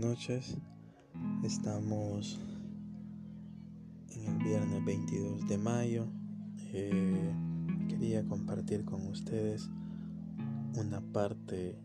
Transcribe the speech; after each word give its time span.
noches. 0.00 0.56
Estamos 1.44 2.40
en 4.08 4.24
el 4.24 4.38
viernes 4.42 4.82
22 4.84 5.46
de 5.46 5.58
mayo. 5.58 6.06
Eh, 6.72 7.34
quería 7.86 8.24
compartir 8.24 8.84
con 8.86 9.06
ustedes 9.08 9.68
una 10.74 11.02
parte 11.12 11.76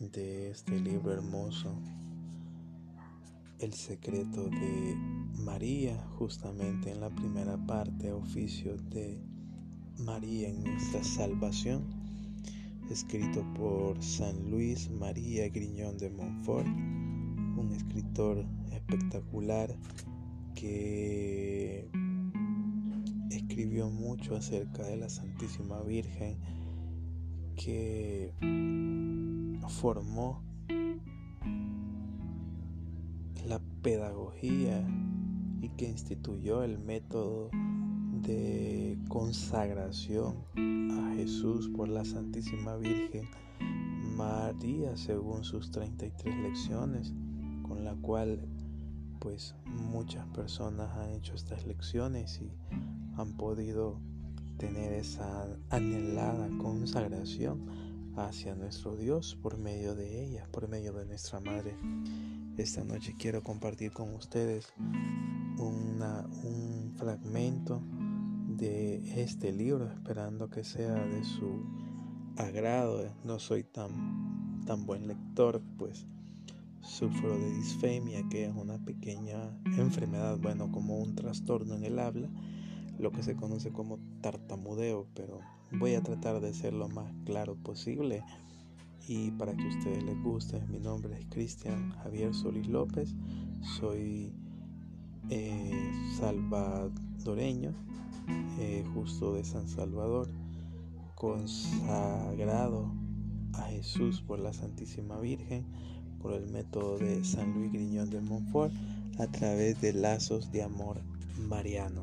de 0.00 0.50
este 0.50 0.80
libro 0.80 1.12
hermoso, 1.12 1.78
El 3.58 3.74
secreto 3.74 4.48
de 4.48 4.96
María, 5.44 6.02
justamente 6.18 6.90
en 6.90 7.00
la 7.00 7.10
primera 7.10 7.58
parte, 7.66 8.12
oficio 8.12 8.78
de 8.78 9.20
María 9.98 10.48
en 10.48 10.64
nuestra 10.64 11.04
salvación, 11.04 11.84
escrito 12.90 13.44
por 13.54 14.02
San 14.02 14.50
Luis 14.50 14.90
María 14.90 15.48
Griñón 15.50 15.98
de 15.98 16.08
Montfort 16.08 16.68
un 17.58 17.72
escritor 17.72 18.44
espectacular 18.72 19.74
que 20.54 21.90
escribió 23.30 23.90
mucho 23.90 24.36
acerca 24.36 24.84
de 24.84 24.96
la 24.96 25.08
Santísima 25.08 25.80
Virgen, 25.82 26.38
que 27.56 28.32
formó 29.68 30.42
la 33.46 33.60
pedagogía 33.82 34.86
y 35.60 35.68
que 35.70 35.86
instituyó 35.86 36.62
el 36.62 36.78
método 36.78 37.50
de 38.22 38.98
consagración 39.08 40.36
a 40.90 41.14
Jesús 41.16 41.68
por 41.68 41.88
la 41.88 42.04
Santísima 42.04 42.76
Virgen 42.76 43.28
María 44.16 44.96
según 44.96 45.44
sus 45.44 45.70
33 45.70 46.36
lecciones 46.36 47.14
con 47.78 47.84
la 47.84 47.94
cual 47.94 48.40
pues 49.20 49.54
muchas 49.64 50.26
personas 50.28 50.90
han 50.96 51.10
hecho 51.10 51.34
estas 51.34 51.64
lecciones 51.64 52.40
y 52.42 52.50
han 53.16 53.36
podido 53.36 54.00
tener 54.56 54.92
esa 54.92 55.46
anhelada 55.70 56.48
consagración 56.58 57.66
hacia 58.16 58.56
nuestro 58.56 58.96
Dios 58.96 59.38
por 59.40 59.58
medio 59.58 59.94
de 59.94 60.24
ellas, 60.24 60.48
por 60.48 60.68
medio 60.68 60.92
de 60.92 61.06
nuestra 61.06 61.38
Madre. 61.38 61.76
Esta 62.56 62.82
noche 62.82 63.14
quiero 63.16 63.44
compartir 63.44 63.92
con 63.92 64.12
ustedes 64.12 64.72
un 65.58 66.94
fragmento 66.96 67.80
de 68.56 69.22
este 69.22 69.52
libro, 69.52 69.86
esperando 69.86 70.50
que 70.50 70.64
sea 70.64 70.94
de 70.94 71.22
su 71.22 71.64
agrado. 72.36 73.08
No 73.22 73.38
soy 73.38 73.62
tan, 73.62 74.64
tan 74.66 74.84
buen 74.84 75.06
lector, 75.06 75.62
pues 75.76 76.08
Sufro 76.80 77.38
de 77.38 77.50
disfemia, 77.52 78.22
que 78.30 78.46
es 78.46 78.54
una 78.54 78.78
pequeña 78.78 79.38
enfermedad, 79.76 80.38
bueno, 80.38 80.70
como 80.70 80.98
un 80.98 81.14
trastorno 81.14 81.74
en 81.74 81.84
el 81.84 81.98
habla, 81.98 82.28
lo 82.98 83.12
que 83.12 83.22
se 83.22 83.36
conoce 83.36 83.72
como 83.72 83.98
tartamudeo, 84.20 85.06
pero 85.14 85.40
voy 85.72 85.94
a 85.94 86.02
tratar 86.02 86.40
de 86.40 86.54
ser 86.54 86.72
lo 86.72 86.88
más 86.88 87.12
claro 87.24 87.56
posible. 87.56 88.24
Y 89.06 89.30
para 89.32 89.56
que 89.56 89.64
a 89.64 89.68
ustedes 89.68 90.02
les 90.02 90.22
guste, 90.22 90.60
mi 90.66 90.78
nombre 90.78 91.18
es 91.18 91.26
Cristian 91.26 91.90
Javier 92.02 92.34
Solís 92.34 92.68
López, 92.68 93.14
soy 93.78 94.32
eh, 95.30 95.92
salvadoreño, 96.18 97.72
eh, 98.58 98.84
justo 98.94 99.34
de 99.34 99.44
San 99.44 99.68
Salvador, 99.68 100.28
consagrado 101.14 102.92
a 103.54 103.62
Jesús 103.62 104.20
por 104.22 104.38
la 104.38 104.52
Santísima 104.52 105.18
Virgen 105.18 105.66
por 106.20 106.32
el 106.32 106.46
método 106.48 106.98
de 106.98 107.24
San 107.24 107.54
Luis 107.54 107.72
Griñón 107.72 108.10
de 108.10 108.20
Montfort 108.20 108.72
a 109.18 109.26
través 109.26 109.80
de 109.80 109.92
lazos 109.92 110.50
de 110.52 110.62
amor 110.62 111.00
mariano. 111.48 112.02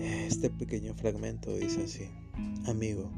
Este 0.00 0.50
pequeño 0.50 0.94
fragmento 0.94 1.56
dice 1.56 1.84
así, 1.84 2.08
amigo, 2.66 3.10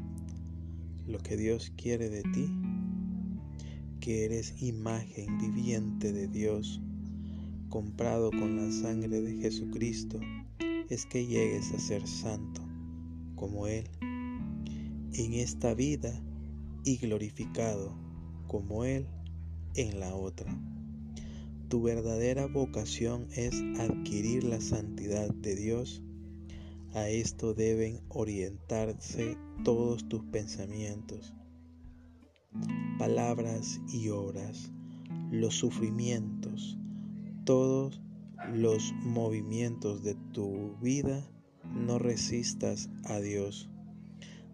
lo 1.07 1.19
que 1.19 1.37
Dios 1.37 1.71
quiere 1.75 2.09
de 2.09 2.23
ti, 2.23 2.49
que 3.99 4.25
eres 4.25 4.61
imagen 4.61 5.37
viviente 5.37 6.11
de 6.11 6.27
Dios, 6.27 6.81
comprado 7.69 8.31
con 8.31 8.55
la 8.55 8.71
sangre 8.71 9.21
de 9.21 9.37
Jesucristo, 9.37 10.19
es 10.89 11.05
que 11.05 11.25
llegues 11.25 11.73
a 11.73 11.79
ser 11.79 12.07
santo 12.07 12.61
como 13.35 13.67
Él 13.67 13.87
en 15.13 15.33
esta 15.33 15.73
vida 15.73 16.21
y 16.83 16.97
glorificado 16.97 18.06
como 18.47 18.85
Él 18.85 19.07
en 19.75 19.99
la 19.99 20.15
otra. 20.15 20.57
Tu 21.69 21.81
verdadera 21.81 22.47
vocación 22.47 23.27
es 23.35 23.61
adquirir 23.79 24.43
la 24.43 24.61
santidad 24.61 25.29
de 25.29 25.55
Dios. 25.55 26.01
A 26.93 27.09
esto 27.09 27.53
deben 27.53 27.99
orientarse 28.09 29.37
todos 29.63 30.07
tus 30.07 30.23
pensamientos, 30.25 31.33
palabras 32.97 33.81
y 33.91 34.09
obras, 34.09 34.71
los 35.29 35.55
sufrimientos, 35.55 36.77
todos 37.43 38.01
los 38.53 38.93
movimientos 39.03 40.03
de 40.03 40.15
tu 40.31 40.77
vida. 40.81 41.29
No 41.65 41.99
resistas 41.99 42.89
a 43.03 43.19
Dios 43.19 43.69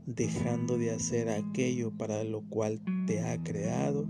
dejando 0.05 0.77
de 0.77 0.91
hacer 0.91 1.29
aquello 1.29 1.91
para 1.91 2.23
lo 2.23 2.41
cual 2.41 2.81
te 3.07 3.21
ha 3.21 3.41
creado 3.41 4.07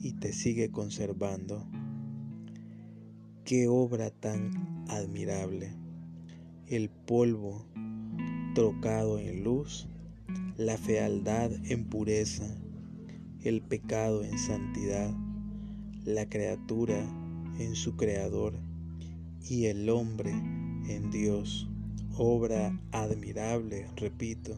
y 0.00 0.12
te 0.12 0.32
sigue 0.32 0.70
conservando. 0.70 1.66
Qué 3.44 3.66
obra 3.66 4.10
tan 4.10 4.84
admirable. 4.88 5.74
El 6.66 6.90
polvo 6.90 7.66
trocado 8.54 9.18
en 9.18 9.42
luz, 9.42 9.88
la 10.56 10.76
fealdad 10.76 11.50
en 11.64 11.88
pureza, 11.88 12.46
el 13.42 13.62
pecado 13.62 14.22
en 14.22 14.38
santidad, 14.38 15.12
la 16.04 16.28
criatura 16.28 16.98
en 17.58 17.74
su 17.74 17.96
creador 17.96 18.54
y 19.48 19.66
el 19.66 19.88
hombre 19.90 20.30
en 20.30 21.10
Dios. 21.10 21.68
Obra 22.16 22.78
admirable, 22.92 23.88
repito 23.96 24.56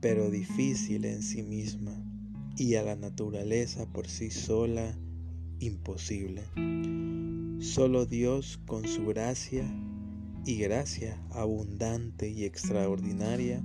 pero 0.00 0.30
difícil 0.30 1.04
en 1.04 1.22
sí 1.22 1.42
misma 1.42 1.92
y 2.56 2.74
a 2.74 2.82
la 2.82 2.96
naturaleza 2.96 3.86
por 3.92 4.08
sí 4.08 4.30
sola 4.30 4.96
imposible. 5.60 6.42
Solo 7.60 8.06
Dios 8.06 8.58
con 8.66 8.86
su 8.86 9.06
gracia 9.06 9.64
y 10.46 10.56
gracia 10.56 11.22
abundante 11.30 12.28
y 12.30 12.44
extraordinaria 12.44 13.62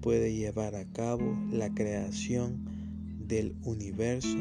puede 0.00 0.34
llevar 0.34 0.74
a 0.74 0.90
cabo 0.92 1.36
la 1.50 1.72
creación 1.72 2.64
del 3.18 3.54
universo. 3.62 4.36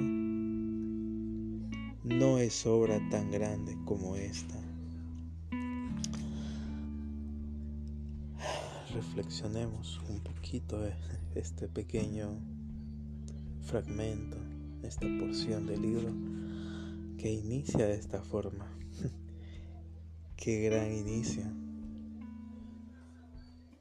No 2.04 2.40
es 2.40 2.66
obra 2.66 3.00
tan 3.10 3.32
grande 3.32 3.78
como 3.86 4.16
esta. 4.16 4.61
Reflexionemos 8.94 10.02
un 10.10 10.20
poquito 10.20 10.80
de 10.80 10.94
este 11.36 11.68
pequeño 11.68 12.30
fragmento, 13.62 14.38
esta 14.84 15.08
porción 15.20 15.66
del 15.66 15.82
libro 15.82 16.14
que 17.18 17.32
inicia 17.32 17.86
de 17.86 17.96
esta 17.96 18.22
forma. 18.22 18.66
Qué 20.36 20.62
gran 20.64 20.92
inicio. 20.92 21.44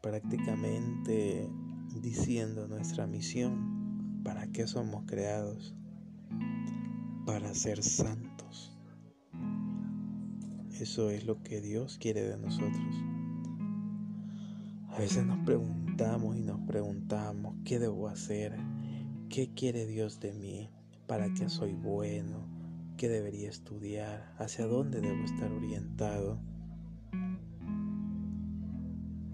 Prácticamente 0.00 1.48
diciendo 2.00 2.68
nuestra 2.68 3.06
misión, 3.06 4.22
para 4.22 4.46
qué 4.46 4.66
somos 4.66 5.04
creados, 5.06 5.74
para 7.26 7.54
ser 7.54 7.82
santos. 7.82 8.76
Eso 10.72 11.10
es 11.10 11.24
lo 11.24 11.42
que 11.42 11.60
Dios 11.60 11.98
quiere 11.98 12.22
de 12.22 12.38
nosotros. 12.38 13.19
Veces 15.00 15.24
nos 15.24 15.38
preguntamos 15.46 16.36
y 16.36 16.42
nos 16.42 16.60
preguntamos, 16.66 17.56
¿qué 17.64 17.78
debo 17.78 18.08
hacer? 18.08 18.54
¿Qué 19.30 19.48
quiere 19.54 19.86
Dios 19.86 20.20
de 20.20 20.34
mí? 20.34 20.68
¿Para 21.06 21.32
qué 21.32 21.48
soy 21.48 21.72
bueno? 21.72 22.46
¿Qué 22.98 23.08
debería 23.08 23.48
estudiar? 23.48 24.34
¿Hacia 24.36 24.66
dónde 24.66 25.00
debo 25.00 25.24
estar 25.24 25.50
orientado? 25.52 26.38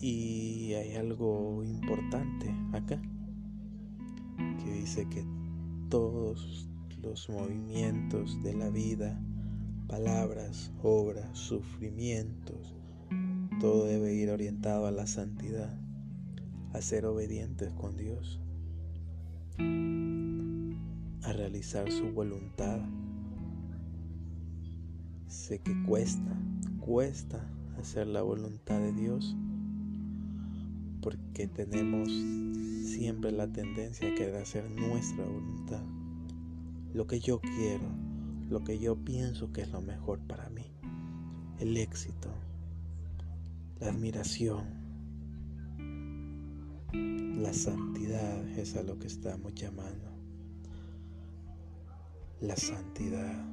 Y 0.00 0.74
hay 0.74 0.94
algo 0.94 1.64
importante 1.64 2.48
acá, 2.72 3.02
que 4.62 4.70
dice 4.70 5.08
que 5.08 5.26
todos 5.88 6.70
los 7.02 7.28
movimientos 7.28 8.40
de 8.44 8.54
la 8.54 8.70
vida, 8.70 9.20
palabras, 9.88 10.70
obras, 10.84 11.36
sufrimientos, 11.36 12.75
todo 13.66 13.86
debe 13.86 14.14
ir 14.14 14.30
orientado 14.30 14.86
a 14.86 14.92
la 14.92 15.08
santidad, 15.08 15.76
a 16.72 16.80
ser 16.80 17.04
obedientes 17.04 17.72
con 17.72 17.96
Dios, 17.96 18.40
a 21.24 21.32
realizar 21.32 21.90
su 21.90 22.12
voluntad, 22.12 22.78
Sé 25.26 25.58
que 25.58 25.74
cuesta, 25.82 26.32
cuesta 26.78 27.44
hacer 27.80 28.06
la 28.06 28.22
voluntad 28.22 28.78
de 28.78 28.92
Dios 28.92 29.34
porque 31.00 31.48
tenemos 31.48 32.08
siempre 32.88 33.32
la 33.32 33.48
tendencia 33.48 34.08
a 34.08 34.14
querer 34.14 34.36
hacer 34.36 34.70
nuestra 34.70 35.24
voluntad. 35.24 35.82
Lo 36.94 37.08
que 37.08 37.18
yo 37.18 37.40
quiero, 37.40 37.88
lo 38.48 38.62
que 38.62 38.78
yo 38.78 38.94
pienso 38.94 39.52
que 39.52 39.62
es 39.62 39.72
lo 39.72 39.80
mejor 39.80 40.20
para 40.20 40.48
mí. 40.50 40.70
El 41.58 41.76
éxito, 41.76 42.28
la 43.80 43.88
admiración, 43.88 44.64
la 46.92 47.52
santidad 47.52 48.46
es 48.58 48.76
a 48.76 48.82
lo 48.82 48.98
que 48.98 49.06
estamos 49.06 49.54
llamando. 49.54 50.10
La 52.40 52.56
santidad. 52.56 53.44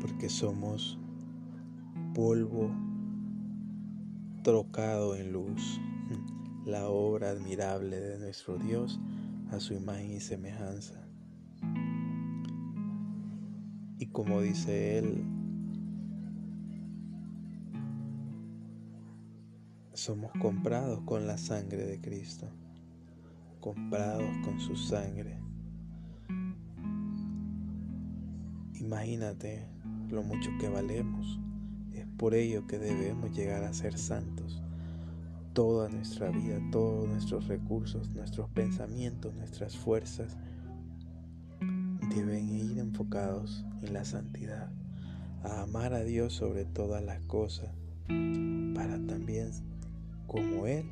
Porque 0.00 0.28
somos 0.28 0.98
polvo 2.14 2.70
trocado 4.42 5.16
en 5.16 5.32
luz, 5.32 5.80
la 6.64 6.88
obra 6.88 7.30
admirable 7.30 8.00
de 8.00 8.18
nuestro 8.18 8.56
Dios 8.56 8.98
a 9.50 9.60
su 9.60 9.74
imagen 9.74 10.12
y 10.12 10.20
semejanza. 10.20 11.06
Y 13.98 14.06
como 14.06 14.40
dice 14.40 14.98
él, 14.98 15.39
somos 20.00 20.32
comprados 20.40 21.02
con 21.02 21.26
la 21.26 21.36
sangre 21.36 21.84
de 21.84 22.00
Cristo, 22.00 22.48
comprados 23.60 24.30
con 24.42 24.58
su 24.58 24.74
sangre. 24.74 25.38
Imagínate 28.76 29.66
lo 30.08 30.22
mucho 30.22 30.48
que 30.58 30.70
valemos. 30.70 31.38
Es 31.92 32.06
por 32.16 32.34
ello 32.34 32.66
que 32.66 32.78
debemos 32.78 33.36
llegar 33.36 33.62
a 33.62 33.74
ser 33.74 33.98
santos. 33.98 34.62
Toda 35.52 35.90
nuestra 35.90 36.30
vida, 36.30 36.58
todos 36.72 37.06
nuestros 37.06 37.46
recursos, 37.46 38.08
nuestros 38.14 38.48
pensamientos, 38.48 39.34
nuestras 39.34 39.76
fuerzas 39.76 40.38
deben 42.08 42.48
ir 42.48 42.78
enfocados 42.78 43.66
en 43.82 43.92
la 43.92 44.06
santidad, 44.06 44.72
a 45.42 45.60
amar 45.60 45.92
a 45.92 46.04
Dios 46.04 46.32
sobre 46.32 46.64
todas 46.64 47.04
las 47.04 47.20
cosas, 47.26 47.68
para 48.74 48.98
también, 49.06 49.52
como 50.30 50.68
Él, 50.68 50.84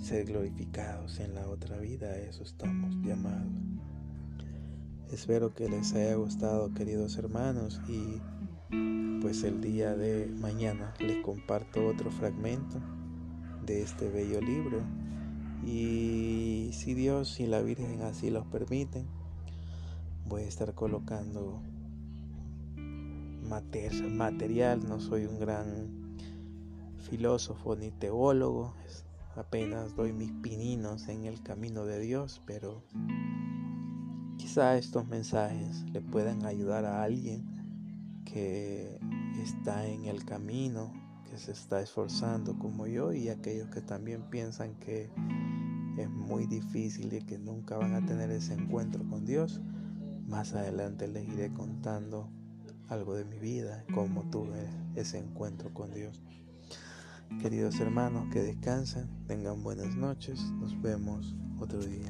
ser 0.00 0.26
glorificados 0.26 1.18
en 1.18 1.34
la 1.34 1.48
otra 1.48 1.78
vida. 1.78 2.10
A 2.10 2.16
eso 2.16 2.44
estamos 2.44 2.94
llamados. 3.02 3.50
Espero 5.10 5.52
que 5.52 5.68
les 5.68 5.92
haya 5.94 6.14
gustado, 6.14 6.72
queridos 6.74 7.16
hermanos, 7.16 7.80
y 7.88 8.20
pues 9.20 9.42
el 9.42 9.60
día 9.60 9.96
de 9.96 10.28
mañana 10.28 10.94
les 11.00 11.24
comparto 11.24 11.84
otro 11.88 12.12
fragmento 12.12 12.80
de 13.66 13.82
este 13.82 14.08
bello 14.10 14.40
libro. 14.40 14.80
Y 15.66 16.70
si 16.72 16.94
Dios 16.94 17.40
y 17.40 17.48
la 17.48 17.60
Virgen 17.62 18.02
así 18.02 18.30
los 18.30 18.46
permiten, 18.46 19.06
voy 20.28 20.42
a 20.42 20.46
estar 20.46 20.72
colocando 20.74 21.60
material. 24.12 24.88
No 24.88 25.00
soy 25.00 25.24
un 25.24 25.40
gran 25.40 25.97
filósofo 27.08 27.76
ni 27.76 27.90
teólogo, 27.90 28.74
apenas 29.36 29.94
doy 29.96 30.12
mis 30.12 30.32
pininos 30.32 31.08
en 31.08 31.24
el 31.24 31.42
camino 31.42 31.84
de 31.84 32.00
Dios, 32.00 32.40
pero 32.46 32.82
quizá 34.36 34.76
estos 34.76 35.06
mensajes 35.08 35.84
le 35.92 36.00
puedan 36.00 36.44
ayudar 36.44 36.84
a 36.84 37.02
alguien 37.02 37.46
que 38.24 38.98
está 39.42 39.86
en 39.86 40.04
el 40.04 40.24
camino, 40.24 40.92
que 41.30 41.38
se 41.38 41.52
está 41.52 41.80
esforzando 41.80 42.58
como 42.58 42.86
yo 42.86 43.12
y 43.12 43.28
aquellos 43.28 43.68
que 43.70 43.80
también 43.80 44.22
piensan 44.30 44.74
que 44.76 45.10
es 45.96 46.10
muy 46.10 46.46
difícil 46.46 47.12
y 47.12 47.22
que 47.22 47.38
nunca 47.38 47.76
van 47.76 47.94
a 47.94 48.04
tener 48.04 48.30
ese 48.30 48.54
encuentro 48.54 49.02
con 49.08 49.24
Dios. 49.24 49.60
Más 50.26 50.54
adelante 50.54 51.08
les 51.08 51.26
iré 51.28 51.52
contando 51.52 52.30
algo 52.88 53.14
de 53.14 53.24
mi 53.24 53.38
vida, 53.38 53.84
cómo 53.94 54.28
tuve 54.30 54.68
ese 54.94 55.18
encuentro 55.18 55.72
con 55.72 55.92
Dios. 55.92 56.22
Queridos 57.36 57.78
hermanos, 57.78 58.26
que 58.32 58.40
descansen, 58.40 59.06
tengan 59.28 59.62
buenas 59.62 59.94
noches, 59.94 60.40
nos 60.58 60.80
vemos 60.82 61.36
otro 61.60 61.78
día. 61.78 62.08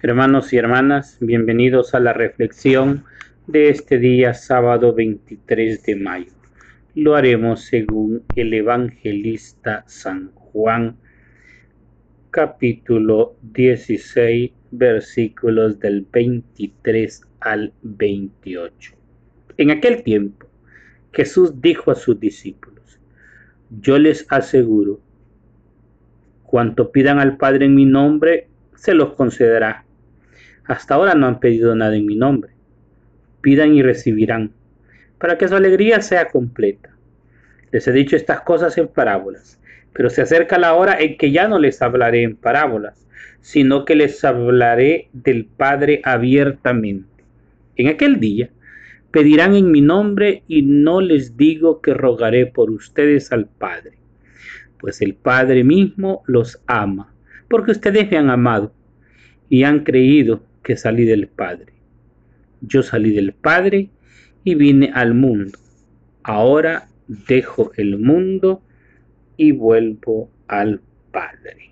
Hermanos 0.00 0.52
y 0.52 0.58
hermanas, 0.58 1.16
bienvenidos 1.20 1.92
a 1.94 1.98
la 1.98 2.12
reflexión 2.12 3.04
de 3.48 3.70
este 3.70 3.98
día 3.98 4.32
sábado 4.32 4.94
23 4.94 5.82
de 5.82 5.96
mayo. 5.96 6.32
Lo 6.94 7.16
haremos 7.16 7.64
según 7.64 8.22
el 8.36 8.54
evangelista 8.54 9.82
San 9.88 10.30
Juan 10.34 10.96
capítulo 12.30 13.36
16 13.42 14.52
versículos 14.70 15.80
del 15.80 16.06
23 16.12 17.27
al 17.40 17.72
28. 17.82 18.94
En 19.56 19.70
aquel 19.70 20.02
tiempo 20.02 20.46
Jesús 21.12 21.60
dijo 21.60 21.90
a 21.90 21.94
sus 21.94 22.18
discípulos, 22.18 23.00
yo 23.80 23.98
les 23.98 24.26
aseguro, 24.30 25.00
cuanto 26.44 26.92
pidan 26.92 27.18
al 27.18 27.36
Padre 27.36 27.66
en 27.66 27.74
mi 27.74 27.84
nombre, 27.84 28.48
se 28.74 28.94
los 28.94 29.14
concederá 29.14 29.84
hasta 30.68 30.94
ahora 30.94 31.14
no 31.14 31.26
han 31.26 31.40
pedido 31.40 31.74
nada 31.74 31.96
en 31.96 32.06
mi 32.06 32.14
nombre. 32.14 32.52
Pidan 33.40 33.74
y 33.74 33.82
recibirán, 33.82 34.52
para 35.18 35.38
que 35.38 35.48
su 35.48 35.56
alegría 35.56 36.02
sea 36.02 36.28
completa. 36.28 36.90
Les 37.72 37.88
he 37.88 37.92
dicho 37.92 38.16
estas 38.16 38.42
cosas 38.42 38.76
en 38.76 38.86
parábolas, 38.86 39.58
pero 39.94 40.10
se 40.10 40.20
acerca 40.20 40.58
la 40.58 40.74
hora 40.74 41.00
en 41.00 41.16
que 41.16 41.32
ya 41.32 41.48
no 41.48 41.58
les 41.58 41.80
hablaré 41.80 42.22
en 42.22 42.36
parábolas, 42.36 43.06
sino 43.40 43.86
que 43.86 43.94
les 43.94 44.22
hablaré 44.24 45.08
del 45.14 45.46
Padre 45.46 46.02
abiertamente. 46.04 47.17
En 47.78 47.86
aquel 47.86 48.18
día 48.18 48.50
pedirán 49.12 49.54
en 49.54 49.70
mi 49.70 49.80
nombre 49.80 50.42
y 50.48 50.62
no 50.62 51.00
les 51.00 51.36
digo 51.36 51.80
que 51.80 51.94
rogaré 51.94 52.46
por 52.46 52.70
ustedes 52.70 53.32
al 53.32 53.46
Padre, 53.46 53.96
pues 54.80 55.00
el 55.00 55.14
Padre 55.14 55.64
mismo 55.64 56.22
los 56.26 56.60
ama, 56.66 57.14
porque 57.48 57.70
ustedes 57.70 58.10
me 58.10 58.18
han 58.18 58.30
amado 58.30 58.74
y 59.48 59.62
han 59.62 59.84
creído 59.84 60.42
que 60.62 60.76
salí 60.76 61.04
del 61.04 61.28
Padre. 61.28 61.72
Yo 62.60 62.82
salí 62.82 63.12
del 63.12 63.32
Padre 63.32 63.90
y 64.42 64.56
vine 64.56 64.90
al 64.92 65.14
mundo. 65.14 65.58
Ahora 66.24 66.88
dejo 67.06 67.70
el 67.76 67.98
mundo 67.98 68.60
y 69.36 69.52
vuelvo 69.52 70.30
al 70.48 70.80
Padre. 71.12 71.70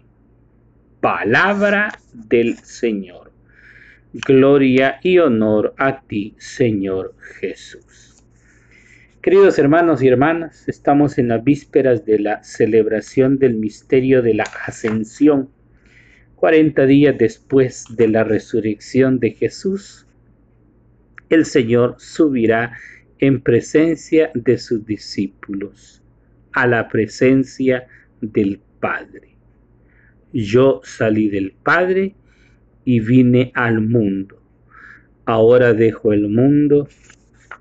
Palabra 1.01 1.99
del 2.13 2.57
Señor. 2.59 3.36
Gloria 4.25 4.99
y 5.03 5.19
honor 5.19 5.75
a 5.77 6.01
ti, 6.01 6.35
Señor 6.39 7.15
Jesús. 7.39 8.25
Queridos 9.21 9.59
hermanos 9.59 10.03
y 10.03 10.09
hermanas, 10.09 10.67
estamos 10.71 11.19
en 11.19 11.29
las 11.29 11.45
vísperas 11.45 12.07
de 12.07 12.21
la 12.21 12.43
celebración 12.43 13.39
del 13.39 13.57
misterio 13.57 14.23
de 14.23 14.33
la 14.33 14.45
ascensión 14.65 15.51
40 16.37 16.87
días 16.87 17.17
después 17.19 17.85
de 17.91 18.09
la 18.09 18.25
resurrección 18.25 19.21
de 19.21 19.33
Jesús, 19.33 20.07
el 21.29 21.45
Señor 21.45 21.97
subirá 21.99 22.73
en 23.19 23.43
presencia 23.43 24.31
de 24.33 24.57
sus 24.57 24.87
discípulos, 24.87 26.03
a 26.53 26.67
la 26.67 26.89
presencia 26.89 27.87
del 28.23 28.61
Padre. 28.81 29.37
Yo 30.33 30.81
salí 30.85 31.29
del 31.29 31.53
Padre 31.53 32.15
y 32.87 33.01
vine 33.01 33.51
al 33.55 33.81
mundo. 33.81 34.41
Ahora 35.27 35.75
dejo 35.75 36.13
el 36.13 36.29
mundo 36.29 36.89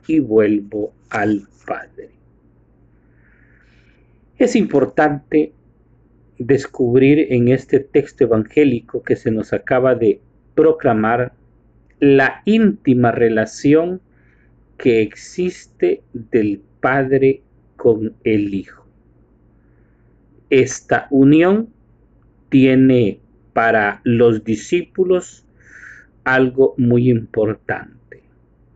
y 0.07 0.19
vuelvo 0.19 0.93
al 1.09 1.41
Padre. 1.65 2.11
Es 4.37 4.55
importante 4.55 5.51
descubrir 6.37 7.33
en 7.33 7.47
este 7.47 7.79
texto 7.79 8.25
evangélico 8.25 9.01
que 9.01 9.15
se 9.15 9.31
nos 9.31 9.51
acaba 9.51 9.95
de 9.95 10.21
proclamar 10.53 11.33
la 11.99 12.43
íntima 12.45 13.11
relación 13.11 14.01
que 14.77 15.01
existe 15.01 16.03
del 16.13 16.61
Padre 16.81 17.41
con 17.77 18.13
el 18.23 18.53
Hijo. 18.53 18.85
Esta 20.51 21.07
unión 21.09 21.69
tiene 22.49 23.21
para 23.55 24.01
los 24.03 24.43
discípulos 24.43 25.45
algo 26.25 26.75
muy 26.77 27.09
importante 27.09 28.21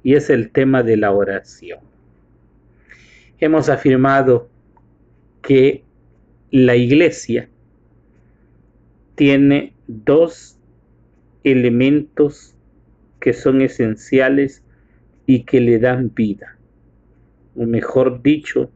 y 0.04 0.16
es 0.16 0.30
el 0.30 0.52
tema 0.52 0.84
de 0.84 0.96
la 0.96 1.12
oración. 1.12 1.80
Hemos 3.40 3.68
afirmado 3.68 4.48
que 5.42 5.84
la 6.52 6.78
iglesia 6.78 7.50
tiene 9.16 9.74
dos 9.88 10.58
elementos 11.44 12.56
que 13.20 13.34
son 13.34 13.62
esenciales 13.62 14.64
y 15.26 15.44
que 15.44 15.60
le 15.60 15.80
dan 15.80 16.14
vida. 16.16 16.58
O 17.58 17.66
mejor 17.66 18.22
dicho, 18.22 18.72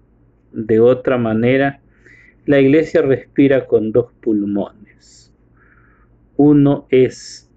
de 0.52 0.82
otra 0.82 1.18
manera, 1.18 1.80
la 2.46 2.60
iglesia 2.60 3.02
respira 3.02 3.68
con 3.68 3.94
dos 3.94 4.12
pulmones. 4.20 5.33
Uno 6.38 6.88
es 6.90 7.50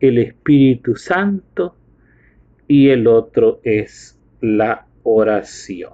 el 0.00 0.18
Espíritu 0.18 0.96
Santo 0.96 1.76
y 2.68 2.88
el 2.88 3.06
otro 3.06 3.60
es 3.62 4.18
la 4.40 4.86
oración. 5.02 5.92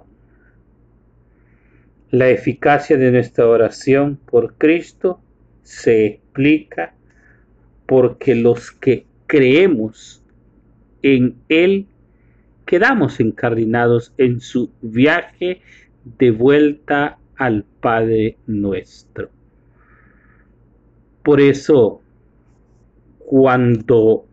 La 2.09 2.29
eficacia 2.29 2.97
de 2.97 3.11
nuestra 3.11 3.47
oración 3.47 4.19
por 4.25 4.55
Cristo 4.55 5.21
se 5.63 6.05
explica 6.05 6.93
porque 7.85 8.35
los 8.35 8.71
que 8.71 9.05
creemos 9.27 10.21
en 11.03 11.35
Él 11.47 11.87
quedamos 12.65 13.19
encardinados 13.19 14.13
en 14.17 14.39
su 14.39 14.71
viaje 14.81 15.61
de 16.17 16.31
vuelta 16.31 17.17
al 17.35 17.63
Padre 17.79 18.37
nuestro. 18.47 19.29
Por 21.23 21.39
eso, 21.41 22.01
cuando 23.31 24.25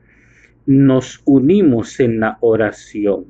nos 0.67 1.23
unimos 1.25 2.01
en 2.01 2.19
la 2.19 2.37
oración, 2.41 3.27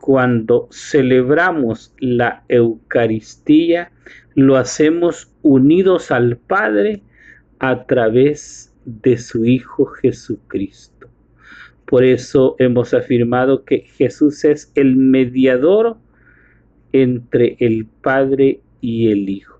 cuando 0.00 0.70
celebramos 0.72 1.92
la 1.98 2.44
Eucaristía, 2.48 3.92
lo 4.34 4.56
hacemos 4.56 5.30
unidos 5.42 6.10
al 6.10 6.38
Padre 6.38 7.02
a 7.58 7.84
través 7.84 8.74
de 8.86 9.18
su 9.18 9.44
Hijo 9.44 9.84
Jesucristo. 9.84 11.10
Por 11.84 12.02
eso 12.02 12.56
hemos 12.58 12.94
afirmado 12.94 13.66
que 13.66 13.80
Jesús 13.80 14.46
es 14.46 14.72
el 14.76 14.96
mediador 14.96 15.98
entre 16.92 17.58
el 17.60 17.84
Padre 17.84 18.62
y 18.80 19.10
el 19.10 19.28
Hijo. 19.28 19.58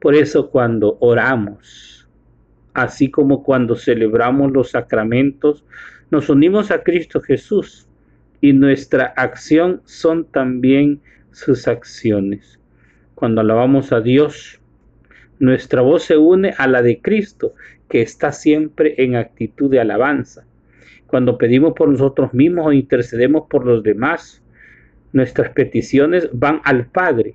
Por 0.00 0.16
eso 0.16 0.50
cuando 0.50 0.96
oramos, 0.98 2.01
así 2.74 3.10
como 3.10 3.42
cuando 3.42 3.76
celebramos 3.76 4.52
los 4.52 4.70
sacramentos, 4.70 5.64
nos 6.10 6.28
unimos 6.28 6.70
a 6.70 6.82
Cristo 6.82 7.20
Jesús 7.20 7.88
y 8.40 8.52
nuestra 8.52 9.06
acción 9.16 9.82
son 9.84 10.24
también 10.24 11.00
sus 11.30 11.68
acciones. 11.68 12.58
Cuando 13.14 13.40
alabamos 13.40 13.92
a 13.92 14.00
Dios, 14.00 14.60
nuestra 15.38 15.82
voz 15.82 16.04
se 16.04 16.16
une 16.16 16.54
a 16.56 16.66
la 16.66 16.82
de 16.82 17.00
Cristo, 17.00 17.54
que 17.88 18.02
está 18.02 18.32
siempre 18.32 18.94
en 18.98 19.16
actitud 19.16 19.70
de 19.70 19.80
alabanza. 19.80 20.44
Cuando 21.06 21.36
pedimos 21.36 21.74
por 21.74 21.88
nosotros 21.88 22.32
mismos 22.32 22.66
o 22.66 22.72
intercedemos 22.72 23.46
por 23.48 23.66
los 23.66 23.82
demás, 23.82 24.42
nuestras 25.12 25.50
peticiones 25.50 26.28
van 26.32 26.60
al 26.64 26.86
Padre. 26.86 27.34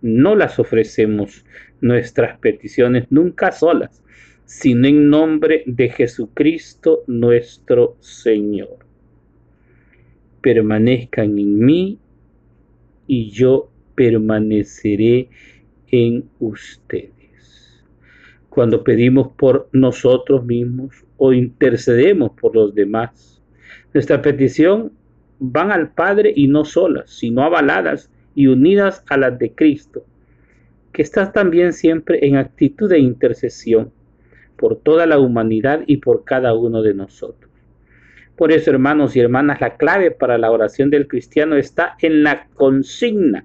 No 0.00 0.34
las 0.34 0.58
ofrecemos 0.58 1.44
nuestras 1.80 2.38
peticiones 2.38 3.06
nunca 3.10 3.52
solas, 3.52 4.02
sino 4.48 4.88
en 4.88 5.10
nombre 5.10 5.62
de 5.66 5.90
Jesucristo 5.90 7.04
nuestro 7.06 7.98
Señor 8.00 8.78
permanezcan 10.40 11.38
en 11.38 11.58
mí 11.58 11.98
y 13.06 13.28
yo 13.28 13.70
permaneceré 13.94 15.28
en 15.88 16.30
ustedes. 16.38 17.84
Cuando 18.48 18.82
pedimos 18.82 19.28
por 19.36 19.68
nosotros 19.72 20.42
mismos 20.46 21.04
o 21.18 21.34
intercedemos 21.34 22.30
por 22.40 22.56
los 22.56 22.74
demás, 22.74 23.42
nuestra 23.92 24.22
petición 24.22 24.92
van 25.40 25.72
al 25.72 25.90
Padre 25.90 26.32
y 26.34 26.48
no 26.48 26.64
solas, 26.64 27.10
sino 27.10 27.42
avaladas 27.42 28.10
y 28.34 28.46
unidas 28.46 29.04
a 29.10 29.18
las 29.18 29.38
de 29.38 29.52
Cristo, 29.52 30.06
que 30.90 31.02
está 31.02 31.32
también 31.32 31.74
siempre 31.74 32.26
en 32.26 32.36
actitud 32.36 32.88
de 32.88 32.98
intercesión 32.98 33.92
por 34.58 34.76
toda 34.76 35.06
la 35.06 35.18
humanidad 35.18 35.84
y 35.86 35.98
por 35.98 36.24
cada 36.24 36.52
uno 36.52 36.82
de 36.82 36.92
nosotros. 36.92 37.50
Por 38.36 38.52
eso, 38.52 38.70
hermanos 38.70 39.16
y 39.16 39.20
hermanas, 39.20 39.60
la 39.60 39.76
clave 39.76 40.10
para 40.10 40.36
la 40.36 40.50
oración 40.50 40.90
del 40.90 41.08
cristiano 41.08 41.56
está 41.56 41.96
en 42.00 42.22
la 42.22 42.48
consigna 42.54 43.44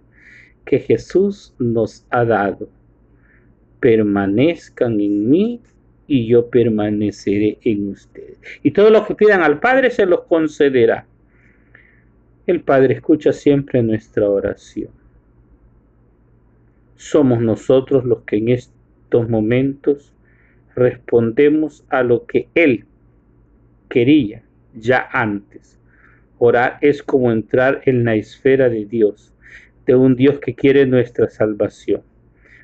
que 0.65 0.79
Jesús 0.79 1.53
nos 1.59 2.05
ha 2.09 2.25
dado. 2.25 2.67
Permanezcan 3.79 4.99
en 4.99 5.29
mí 5.29 5.61
y 6.07 6.27
yo 6.27 6.49
permaneceré 6.49 7.57
en 7.63 7.89
ustedes. 7.89 8.39
Y 8.61 8.71
todo 8.71 8.89
lo 8.89 9.05
que 9.05 9.15
pidan 9.15 9.41
al 9.41 9.59
Padre 9.59 9.91
se 9.91 10.05
los 10.05 10.21
concederá. 10.23 11.05
El 12.45 12.61
Padre 12.61 12.95
escucha 12.95 13.33
siempre 13.33 13.81
nuestra 13.81 14.29
oración. 14.29 14.89
Somos 16.95 17.41
nosotros 17.41 18.03
los 18.05 18.21
que 18.21 18.37
en 18.37 18.49
estos 18.49 19.29
momentos 19.29 20.12
respondemos 20.75 21.85
a 21.89 22.03
lo 22.03 22.25
que 22.25 22.47
Él 22.55 22.85
quería 23.89 24.43
ya 24.73 25.07
antes. 25.11 25.79
Orar 26.39 26.77
es 26.81 27.03
como 27.03 27.31
entrar 27.31 27.81
en 27.85 28.03
la 28.03 28.15
esfera 28.15 28.69
de 28.69 28.85
Dios, 28.85 29.33
de 29.85 29.95
un 29.95 30.15
Dios 30.15 30.39
que 30.39 30.55
quiere 30.55 30.85
nuestra 30.85 31.29
salvación, 31.29 32.01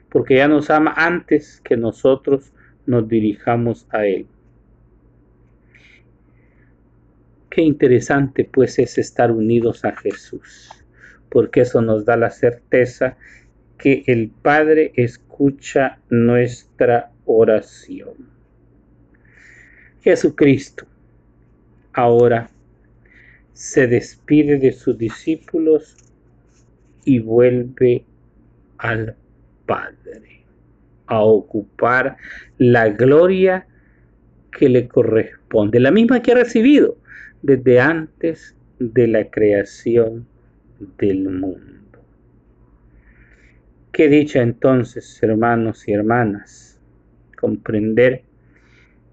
porque 0.09 0.37
ya 0.37 0.47
nos 0.47 0.69
ama 0.69 0.93
antes 0.97 1.61
que 1.61 1.77
nosotros 1.77 2.51
nos 2.85 3.07
dirijamos 3.07 3.87
a 3.91 4.05
Él. 4.05 4.25
Qué 7.49 7.61
interesante 7.61 8.45
pues 8.45 8.79
es 8.79 8.97
estar 8.97 9.31
unidos 9.31 9.85
a 9.85 9.95
Jesús, 9.95 10.69
porque 11.29 11.61
eso 11.61 11.81
nos 11.81 12.05
da 12.05 12.17
la 12.17 12.29
certeza 12.29 13.17
que 13.77 14.03
el 14.07 14.29
Padre 14.29 14.91
escucha 14.95 15.99
nuestra 16.09 17.11
oración. 17.29 18.15
Jesucristo 20.01 20.87
ahora 21.93 22.49
se 23.53 23.87
despide 23.87 24.57
de 24.57 24.71
sus 24.71 24.97
discípulos 24.97 25.95
y 27.05 27.19
vuelve 27.19 28.03
al 28.77 29.15
Padre 29.65 30.43
a 31.05 31.21
ocupar 31.21 32.17
la 32.57 32.89
gloria 32.89 33.67
que 34.51 34.69
le 34.69 34.87
corresponde, 34.87 35.79
la 35.79 35.91
misma 35.91 36.21
que 36.21 36.31
ha 36.31 36.35
recibido 36.35 36.97
desde 37.41 37.79
antes 37.79 38.55
de 38.79 39.07
la 39.07 39.29
creación 39.29 40.25
del 40.97 41.29
mundo. 41.29 41.99
Qué 43.91 44.07
dicha 44.07 44.41
entonces, 44.41 45.21
hermanos 45.21 45.87
y 45.87 45.93
hermanas, 45.93 46.68
comprender 47.39 48.23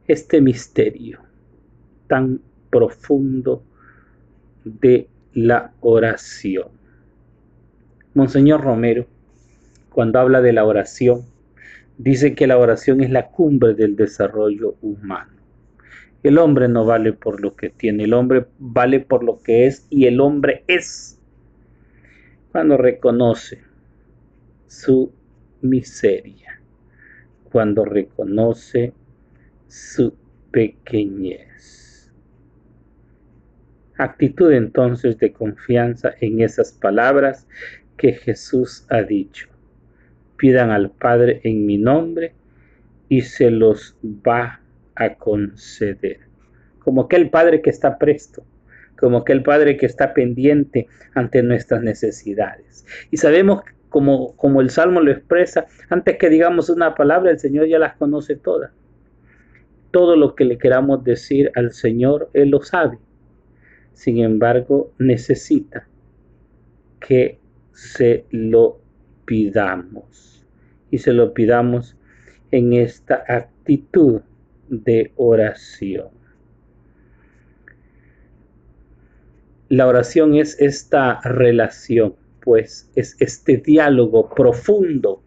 este 0.06 0.40
misterio 0.40 1.20
tan 2.06 2.40
profundo 2.70 3.62
de 4.64 5.08
la 5.32 5.72
oración. 5.80 6.68
Monseñor 8.14 8.62
Romero, 8.62 9.06
cuando 9.90 10.18
habla 10.18 10.40
de 10.40 10.52
la 10.52 10.64
oración, 10.64 11.22
dice 11.98 12.34
que 12.34 12.46
la 12.46 12.58
oración 12.58 13.00
es 13.00 13.10
la 13.10 13.28
cumbre 13.28 13.74
del 13.74 13.96
desarrollo 13.96 14.76
humano. 14.82 15.32
El 16.22 16.38
hombre 16.38 16.68
no 16.68 16.84
vale 16.84 17.12
por 17.12 17.40
lo 17.40 17.54
que 17.54 17.70
tiene, 17.70 18.04
el 18.04 18.14
hombre 18.14 18.46
vale 18.58 19.00
por 19.00 19.22
lo 19.22 19.38
que 19.38 19.66
es 19.66 19.86
y 19.90 20.06
el 20.06 20.20
hombre 20.20 20.64
es 20.66 21.20
cuando 22.50 22.76
reconoce 22.76 23.62
su 24.66 25.12
miseria, 25.60 26.60
cuando 27.56 27.86
reconoce 27.86 28.92
su 29.66 30.14
pequeñez. 30.50 32.12
Actitud 33.96 34.52
entonces 34.52 35.16
de 35.16 35.32
confianza 35.32 36.12
en 36.20 36.42
esas 36.42 36.72
palabras 36.72 37.48
que 37.96 38.12
Jesús 38.12 38.84
ha 38.90 39.00
dicho. 39.00 39.48
Pidan 40.36 40.70
al 40.70 40.90
Padre 40.90 41.40
en 41.44 41.64
mi 41.64 41.78
nombre 41.78 42.34
y 43.08 43.22
se 43.22 43.50
los 43.50 43.96
va 44.04 44.60
a 44.94 45.14
conceder. 45.14 46.20
Como 46.80 47.04
aquel 47.04 47.30
Padre 47.30 47.62
que 47.62 47.70
está 47.70 47.96
presto, 47.96 48.44
como 49.00 49.16
aquel 49.16 49.42
Padre 49.42 49.78
que 49.78 49.86
está 49.86 50.12
pendiente 50.12 50.88
ante 51.14 51.42
nuestras 51.42 51.82
necesidades. 51.82 52.84
Y 53.10 53.16
sabemos, 53.16 53.62
como, 53.96 54.36
como 54.36 54.60
el 54.60 54.68
Salmo 54.68 55.00
lo 55.00 55.10
expresa, 55.10 55.66
antes 55.88 56.18
que 56.18 56.28
digamos 56.28 56.68
una 56.68 56.94
palabra, 56.94 57.30
el 57.30 57.38
Señor 57.38 57.66
ya 57.66 57.78
las 57.78 57.96
conoce 57.96 58.36
todas. 58.36 58.70
Todo 59.90 60.16
lo 60.16 60.34
que 60.34 60.44
le 60.44 60.58
queramos 60.58 61.02
decir 61.02 61.50
al 61.54 61.72
Señor, 61.72 62.28
Él 62.34 62.50
lo 62.50 62.60
sabe 62.62 62.98
sin 63.96 64.18
embargo, 64.18 64.92
necesita 64.98 65.88
que 67.00 67.38
se 67.72 68.26
lo 68.30 68.78
pidamos 69.24 70.44
y 70.90 70.98
se 70.98 71.14
lo 71.14 71.32
pidamos 71.32 71.96
en 72.50 72.74
esta 72.74 73.24
actitud 73.26 74.20
de 74.68 75.12
oración. 75.16 76.08
La 79.70 79.86
oración 79.86 80.34
es 80.34 80.60
esta 80.60 81.22
relación, 81.22 82.16
pues 82.46 82.88
es 82.94 83.16
este 83.18 83.56
diálogo 83.56 84.32
profundo 84.32 85.20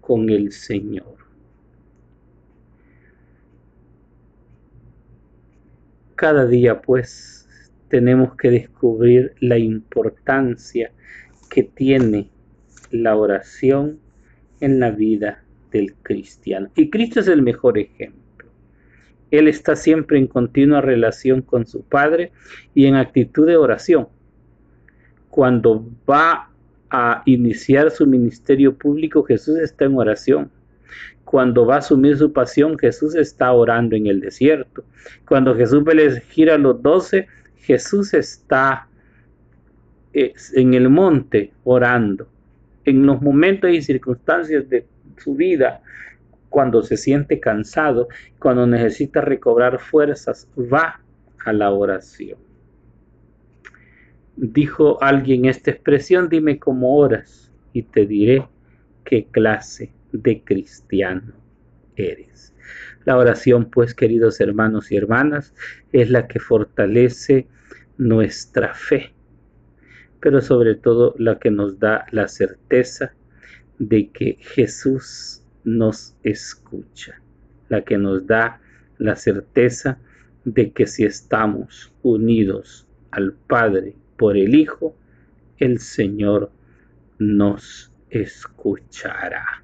con 0.00 0.30
el 0.30 0.50
Señor. 0.50 1.14
Cada 6.14 6.46
día, 6.46 6.80
pues, 6.80 7.46
tenemos 7.88 8.34
que 8.36 8.50
descubrir 8.50 9.34
la 9.40 9.58
importancia 9.58 10.90
que 11.50 11.64
tiene 11.64 12.30
la 12.90 13.14
oración 13.14 13.98
en 14.60 14.80
la 14.80 14.90
vida 14.90 15.44
del 15.70 15.92
cristiano. 15.96 16.70
Y 16.76 16.88
Cristo 16.88 17.20
es 17.20 17.28
el 17.28 17.42
mejor 17.42 17.76
ejemplo. 17.76 18.48
Él 19.30 19.48
está 19.48 19.76
siempre 19.76 20.16
en 20.16 20.28
continua 20.28 20.80
relación 20.80 21.42
con 21.42 21.66
su 21.66 21.82
Padre 21.82 22.32
y 22.74 22.86
en 22.86 22.94
actitud 22.94 23.46
de 23.46 23.58
oración. 23.58 24.08
Cuando 25.28 25.86
va 26.08 26.52
a 26.90 27.22
iniciar 27.26 27.90
su 27.90 28.06
ministerio 28.06 28.76
público, 28.76 29.24
Jesús 29.24 29.58
está 29.58 29.84
en 29.84 29.96
oración. 29.96 30.50
Cuando 31.24 31.66
va 31.66 31.76
a 31.76 31.78
asumir 31.78 32.16
su 32.16 32.32
pasión, 32.32 32.78
Jesús 32.78 33.14
está 33.14 33.52
orando 33.52 33.96
en 33.96 34.06
el 34.06 34.20
desierto. 34.20 34.84
Cuando 35.26 35.54
Jesús 35.54 35.82
va 35.82 35.92
a 35.92 36.54
a 36.54 36.58
los 36.58 36.82
doce, 36.82 37.26
Jesús 37.56 38.14
está 38.14 38.86
en 40.12 40.74
el 40.74 40.88
monte 40.88 41.52
orando. 41.64 42.28
En 42.84 43.04
los 43.06 43.20
momentos 43.20 43.70
y 43.70 43.82
circunstancias 43.82 44.68
de 44.68 44.86
su 45.16 45.34
vida, 45.34 45.80
cuando 46.50 46.82
se 46.82 46.96
siente 46.96 47.40
cansado, 47.40 48.08
cuando 48.38 48.66
necesita 48.66 49.20
recobrar 49.20 49.80
fuerzas, 49.80 50.48
va 50.56 51.00
a 51.44 51.52
la 51.52 51.70
oración. 51.72 52.43
Dijo 54.36 55.02
alguien 55.02 55.44
esta 55.44 55.70
expresión, 55.70 56.28
dime 56.28 56.58
cómo 56.58 56.96
oras 56.96 57.52
y 57.72 57.82
te 57.82 58.04
diré 58.04 58.46
qué 59.04 59.26
clase 59.30 59.92
de 60.12 60.42
cristiano 60.42 61.34
eres. 61.96 62.52
La 63.04 63.16
oración, 63.16 63.70
pues, 63.70 63.94
queridos 63.94 64.40
hermanos 64.40 64.90
y 64.90 64.96
hermanas, 64.96 65.54
es 65.92 66.10
la 66.10 66.26
que 66.26 66.40
fortalece 66.40 67.46
nuestra 67.96 68.74
fe, 68.74 69.12
pero 70.20 70.40
sobre 70.40 70.74
todo 70.74 71.14
la 71.18 71.38
que 71.38 71.50
nos 71.50 71.78
da 71.78 72.06
la 72.10 72.26
certeza 72.26 73.12
de 73.78 74.10
que 74.10 74.38
Jesús 74.40 75.44
nos 75.62 76.16
escucha, 76.22 77.20
la 77.68 77.82
que 77.82 77.98
nos 77.98 78.26
da 78.26 78.60
la 78.98 79.14
certeza 79.14 79.98
de 80.44 80.72
que 80.72 80.86
si 80.86 81.04
estamos 81.04 81.92
unidos 82.02 82.86
al 83.10 83.32
Padre 83.32 83.94
por 84.16 84.36
el 84.36 84.54
Hijo, 84.54 84.94
el 85.58 85.78
Señor 85.78 86.50
nos 87.18 87.92
escuchará. 88.10 89.62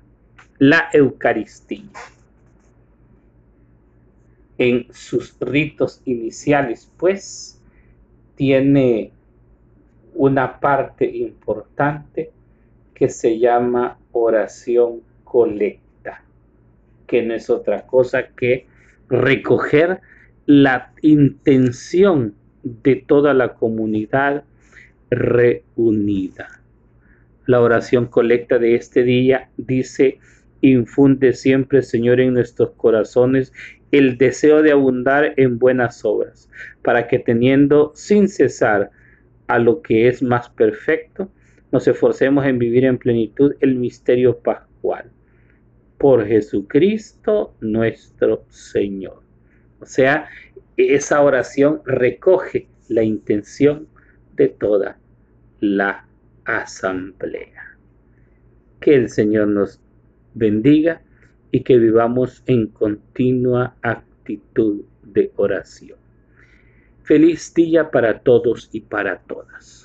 La 0.58 0.88
Eucaristía. 0.92 1.88
En 4.58 4.86
sus 4.92 5.36
ritos 5.40 6.02
iniciales, 6.04 6.90
pues, 6.98 7.60
tiene 8.34 9.12
una 10.14 10.60
parte 10.60 11.06
importante 11.06 12.30
que 12.94 13.08
se 13.08 13.38
llama 13.38 13.98
oración 14.12 15.00
colecta, 15.24 16.22
que 17.06 17.22
no 17.22 17.34
es 17.34 17.48
otra 17.48 17.86
cosa 17.86 18.28
que 18.28 18.66
recoger 19.08 20.00
la 20.44 20.92
intención 21.00 22.34
de 22.62 22.96
toda 22.96 23.34
la 23.34 23.54
comunidad 23.54 24.44
reunida. 25.10 26.60
La 27.46 27.60
oración 27.60 28.06
colecta 28.06 28.58
de 28.58 28.74
este 28.74 29.02
día 29.02 29.48
dice, 29.56 30.18
infunde 30.60 31.32
siempre, 31.32 31.82
Señor, 31.82 32.20
en 32.20 32.34
nuestros 32.34 32.70
corazones 32.72 33.52
el 33.90 34.18
deseo 34.18 34.62
de 34.62 34.72
abundar 34.72 35.34
en 35.36 35.58
buenas 35.58 36.04
obras, 36.04 36.48
para 36.82 37.08
que 37.08 37.18
teniendo 37.18 37.92
sin 37.94 38.28
cesar 38.28 38.90
a 39.48 39.58
lo 39.58 39.82
que 39.82 40.06
es 40.06 40.22
más 40.22 40.48
perfecto, 40.50 41.28
nos 41.72 41.88
esforcemos 41.88 42.46
en 42.46 42.58
vivir 42.58 42.84
en 42.84 42.98
plenitud 42.98 43.54
el 43.60 43.74
misterio 43.76 44.38
pascual. 44.38 45.10
Por 45.98 46.26
Jesucristo 46.26 47.54
nuestro 47.60 48.44
Señor. 48.48 49.22
O 49.80 49.86
sea, 49.86 50.28
esa 50.76 51.20
oración 51.22 51.82
recoge 51.84 52.68
la 52.88 53.02
intención 53.02 53.88
de 54.34 54.48
toda 54.48 54.98
la 55.60 56.06
asamblea. 56.44 57.76
Que 58.80 58.94
el 58.94 59.10
Señor 59.10 59.48
nos 59.48 59.80
bendiga 60.34 61.02
y 61.50 61.62
que 61.62 61.78
vivamos 61.78 62.42
en 62.46 62.68
continua 62.68 63.76
actitud 63.82 64.84
de 65.02 65.32
oración. 65.36 65.98
Feliz 67.02 67.52
día 67.54 67.90
para 67.90 68.20
todos 68.20 68.68
y 68.72 68.80
para 68.80 69.18
todas. 69.20 69.80